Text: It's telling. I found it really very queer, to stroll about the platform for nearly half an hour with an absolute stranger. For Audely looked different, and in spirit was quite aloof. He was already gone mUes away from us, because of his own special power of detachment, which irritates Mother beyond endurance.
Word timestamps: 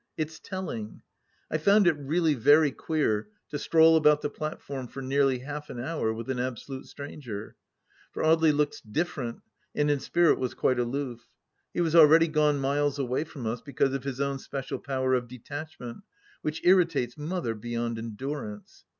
It's 0.17 0.39
telling. 0.39 1.03
I 1.51 1.59
found 1.59 1.85
it 1.85 1.93
really 1.93 2.33
very 2.33 2.71
queer, 2.71 3.27
to 3.49 3.59
stroll 3.59 3.95
about 3.95 4.23
the 4.23 4.31
platform 4.31 4.87
for 4.87 4.99
nearly 4.99 5.37
half 5.37 5.69
an 5.69 5.79
hour 5.79 6.11
with 6.11 6.27
an 6.31 6.39
absolute 6.39 6.87
stranger. 6.87 7.55
For 8.11 8.23
Audely 8.23 8.51
looked 8.51 8.91
different, 8.91 9.41
and 9.75 9.91
in 9.91 9.99
spirit 9.99 10.39
was 10.39 10.55
quite 10.55 10.79
aloof. 10.79 11.27
He 11.71 11.81
was 11.81 11.93
already 11.95 12.27
gone 12.29 12.59
mUes 12.59 12.97
away 12.97 13.25
from 13.25 13.45
us, 13.45 13.61
because 13.61 13.93
of 13.93 14.03
his 14.03 14.19
own 14.19 14.39
special 14.39 14.79
power 14.79 15.13
of 15.13 15.27
detachment, 15.27 15.99
which 16.41 16.65
irritates 16.65 17.15
Mother 17.15 17.53
beyond 17.53 17.99
endurance. 17.99 18.85